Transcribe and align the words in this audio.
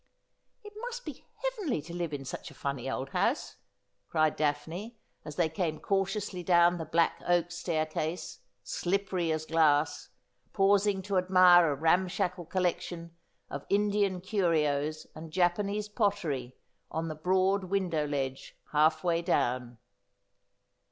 'It 0.65 0.73
must 0.81 1.05
be 1.05 1.27
heavenly 1.43 1.79
to 1.83 1.93
live 1.93 2.11
in 2.11 2.25
such 2.25 2.49
a 2.49 2.55
funny 2.55 2.89
old 2.89 3.09
house,' 3.09 3.57
cried 4.09 4.35
Daphne, 4.35 4.97
as 5.23 5.35
they 5.35 5.47
came 5.47 5.79
cautiously 5.79 6.41
down 6.41 6.79
the 6.79 6.85
black 6.87 7.21
oak 7.27 7.51
staircase, 7.51 8.39
slippery 8.63 9.31
as 9.31 9.45
glass, 9.45 10.09
pausing 10.53 11.03
to 11.03 11.19
admire 11.19 11.69
a 11.71 11.75
ramshackle 11.75 12.45
collection 12.45 13.15
of 13.47 13.63
Indian 13.69 14.21
curios 14.21 15.05
and 15.13 15.29
Japanese 15.29 15.87
pottery 15.87 16.55
on 16.89 17.07
the 17.07 17.13
broad 17.13 17.65
window 17.65 18.07
ledge 18.07 18.57
halfway 18.71 19.21
down. 19.21 19.77